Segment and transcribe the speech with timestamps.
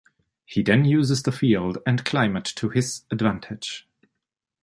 [0.45, 3.87] He then uses the field and climate to his advantage.